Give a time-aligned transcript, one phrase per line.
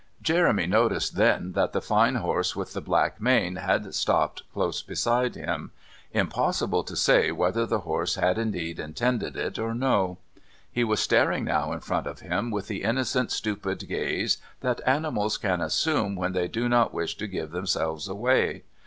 [0.19, 5.35] Jeremy noticed then that the fine horse with the black mane had stopped close beside
[5.35, 5.69] him.
[6.11, 10.17] Impossible to say whether the horse had intended it or no!
[10.71, 15.37] He was staring now in front of him with the innocent stupid gaze that animals
[15.37, 18.63] can assume when they do not wish to give themselves away.